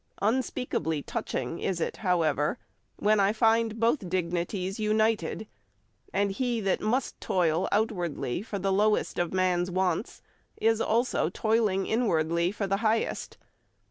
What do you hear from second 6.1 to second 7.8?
and he that must toil